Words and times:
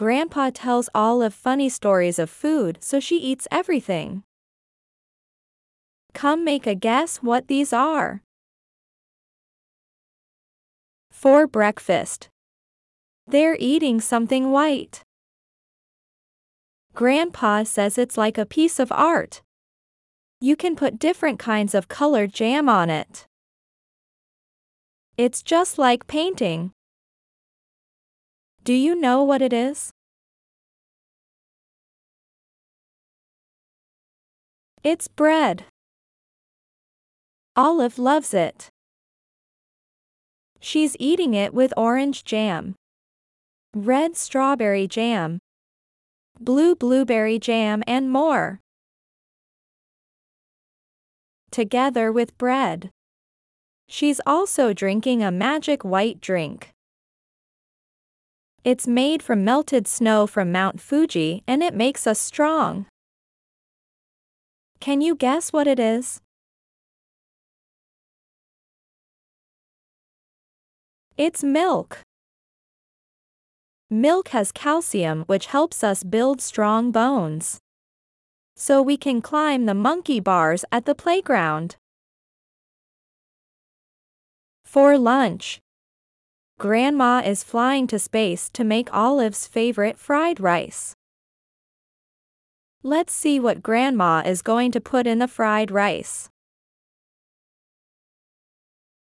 Grandpa 0.00 0.48
tells 0.48 0.88
all 0.94 1.20
of 1.20 1.34
funny 1.34 1.68
stories 1.68 2.18
of 2.18 2.30
food 2.30 2.78
so 2.80 3.00
she 3.00 3.18
eats 3.18 3.46
everything. 3.50 4.22
Come 6.14 6.42
make 6.42 6.66
a 6.66 6.74
guess 6.74 7.18
what 7.18 7.48
these 7.48 7.70
are. 7.70 8.22
For 11.10 11.46
breakfast. 11.46 12.30
They're 13.26 13.58
eating 13.60 14.00
something 14.00 14.50
white. 14.50 15.02
Grandpa 16.94 17.64
says 17.64 17.98
it's 17.98 18.16
like 18.16 18.38
a 18.38 18.46
piece 18.46 18.78
of 18.78 18.90
art. 18.90 19.42
You 20.40 20.56
can 20.56 20.76
put 20.76 20.98
different 20.98 21.38
kinds 21.38 21.74
of 21.74 21.88
colored 21.88 22.32
jam 22.32 22.70
on 22.70 22.88
it. 22.88 23.26
It's 25.18 25.42
just 25.42 25.76
like 25.76 26.06
painting. 26.06 26.72
Do 28.64 28.72
you 28.72 28.94
know 28.94 29.22
what 29.22 29.42
it 29.42 29.52
is? 29.52 29.89
It's 34.82 35.08
bread. 35.08 35.64
Olive 37.54 37.98
loves 37.98 38.32
it. 38.32 38.70
She's 40.58 40.96
eating 40.98 41.34
it 41.34 41.52
with 41.52 41.74
orange 41.76 42.24
jam, 42.24 42.76
red 43.74 44.16
strawberry 44.16 44.88
jam, 44.88 45.38
blue 46.40 46.74
blueberry 46.74 47.38
jam 47.38 47.82
and 47.86 48.10
more. 48.10 48.60
Together 51.50 52.10
with 52.10 52.38
bread. 52.38 52.88
She's 53.86 54.20
also 54.24 54.72
drinking 54.72 55.22
a 55.22 55.30
magic 55.30 55.84
white 55.84 56.22
drink. 56.22 56.70
It's 58.64 58.86
made 58.86 59.22
from 59.22 59.44
melted 59.44 59.86
snow 59.86 60.26
from 60.26 60.50
Mount 60.50 60.80
Fuji 60.80 61.42
and 61.46 61.62
it 61.62 61.74
makes 61.74 62.06
us 62.06 62.18
strong. 62.18 62.86
Can 64.80 65.02
you 65.02 65.14
guess 65.14 65.52
what 65.52 65.66
it 65.66 65.78
is? 65.78 66.22
It's 71.18 71.44
milk. 71.44 71.98
Milk 73.90 74.28
has 74.28 74.52
calcium 74.52 75.24
which 75.26 75.46
helps 75.46 75.84
us 75.84 76.02
build 76.02 76.40
strong 76.40 76.92
bones. 76.92 77.58
So 78.56 78.80
we 78.80 78.96
can 78.96 79.20
climb 79.20 79.66
the 79.66 79.74
monkey 79.74 80.18
bars 80.18 80.64
at 80.72 80.86
the 80.86 80.94
playground. 80.94 81.76
For 84.64 84.96
lunch. 84.96 85.60
Grandma 86.58 87.20
is 87.22 87.44
flying 87.44 87.86
to 87.88 87.98
space 87.98 88.48
to 88.54 88.64
make 88.64 88.94
Olive's 88.94 89.46
favorite 89.46 89.98
fried 89.98 90.40
rice. 90.40 90.94
Let's 92.82 93.12
see 93.12 93.38
what 93.38 93.62
Grandma 93.62 94.22
is 94.24 94.40
going 94.40 94.72
to 94.72 94.80
put 94.80 95.06
in 95.06 95.18
the 95.18 95.28
fried 95.28 95.70
rice. 95.70 96.30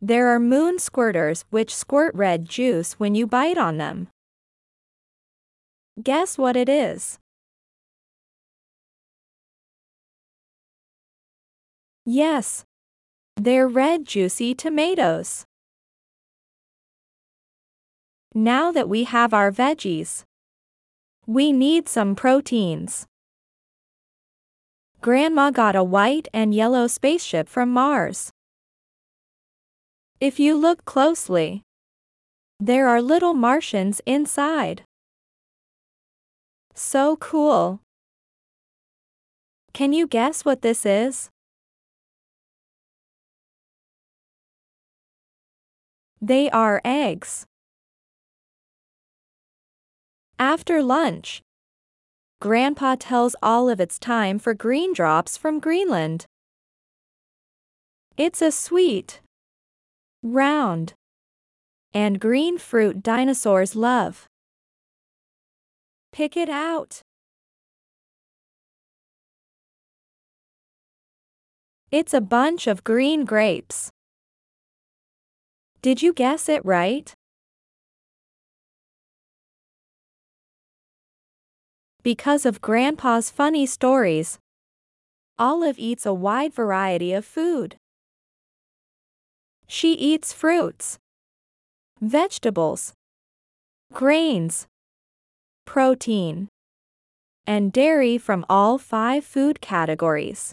There 0.00 0.34
are 0.34 0.40
moon 0.40 0.78
squirters 0.78 1.44
which 1.50 1.72
squirt 1.72 2.12
red 2.16 2.48
juice 2.48 2.94
when 2.94 3.14
you 3.14 3.24
bite 3.24 3.56
on 3.56 3.78
them. 3.78 4.08
Guess 6.02 6.38
what 6.38 6.56
it 6.56 6.68
is? 6.68 7.20
Yes. 12.04 12.64
They're 13.36 13.68
red 13.68 14.04
juicy 14.04 14.56
tomatoes. 14.56 15.46
Now 18.34 18.72
that 18.72 18.88
we 18.88 19.04
have 19.04 19.32
our 19.32 19.52
veggies, 19.52 20.24
we 21.28 21.52
need 21.52 21.88
some 21.88 22.16
proteins. 22.16 23.06
Grandma 25.02 25.50
got 25.50 25.74
a 25.74 25.82
white 25.82 26.28
and 26.32 26.54
yellow 26.54 26.86
spaceship 26.86 27.48
from 27.48 27.70
Mars. 27.70 28.30
If 30.20 30.38
you 30.38 30.54
look 30.54 30.84
closely, 30.84 31.64
there 32.60 32.86
are 32.86 33.02
little 33.02 33.34
Martians 33.34 34.00
inside. 34.06 34.84
So 36.76 37.16
cool. 37.16 37.80
Can 39.72 39.92
you 39.92 40.06
guess 40.06 40.44
what 40.44 40.62
this 40.62 40.86
is? 40.86 41.30
They 46.20 46.48
are 46.50 46.80
eggs. 46.84 47.44
After 50.38 50.80
lunch, 50.80 51.42
Grandpa 52.42 52.96
tells 52.98 53.36
Olive 53.40 53.78
it's 53.78 54.00
time 54.00 54.36
for 54.36 54.52
green 54.52 54.92
drops 54.92 55.36
from 55.36 55.60
Greenland. 55.60 56.26
It's 58.16 58.42
a 58.42 58.50
sweet, 58.50 59.20
round, 60.24 60.94
and 61.94 62.18
green 62.18 62.58
fruit 62.58 63.00
dinosaurs 63.00 63.76
love. 63.76 64.26
Pick 66.10 66.36
it 66.36 66.48
out. 66.48 67.00
It's 71.92 72.12
a 72.12 72.20
bunch 72.20 72.66
of 72.66 72.82
green 72.82 73.24
grapes. 73.24 73.88
Did 75.80 76.02
you 76.02 76.12
guess 76.12 76.48
it 76.48 76.64
right? 76.64 77.14
Because 82.02 82.44
of 82.44 82.60
Grandpa's 82.60 83.30
funny 83.30 83.64
stories, 83.64 84.40
Olive 85.38 85.78
eats 85.78 86.04
a 86.04 86.12
wide 86.12 86.52
variety 86.52 87.12
of 87.12 87.24
food. 87.24 87.76
She 89.68 89.92
eats 89.92 90.32
fruits, 90.32 90.98
vegetables, 92.00 92.92
grains, 93.92 94.66
protein, 95.64 96.48
and 97.46 97.72
dairy 97.72 98.18
from 98.18 98.44
all 98.50 98.78
five 98.78 99.24
food 99.24 99.60
categories. 99.60 100.52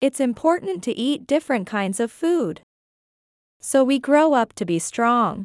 It's 0.00 0.20
important 0.20 0.82
to 0.84 0.92
eat 0.92 1.26
different 1.26 1.66
kinds 1.66 2.00
of 2.00 2.10
food. 2.10 2.62
So 3.60 3.84
we 3.84 3.98
grow 3.98 4.32
up 4.32 4.54
to 4.54 4.64
be 4.64 4.78
strong. 4.78 5.44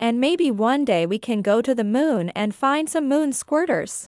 And 0.00 0.18
maybe 0.18 0.50
one 0.50 0.86
day 0.86 1.04
we 1.04 1.18
can 1.18 1.42
go 1.42 1.60
to 1.60 1.74
the 1.74 1.84
moon 1.84 2.30
and 2.30 2.54
find 2.54 2.88
some 2.88 3.06
moon 3.06 3.32
squirters. 3.32 4.06